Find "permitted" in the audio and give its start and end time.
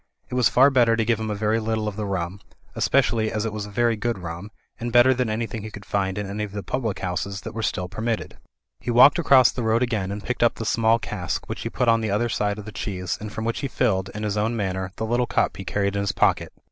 7.87-8.39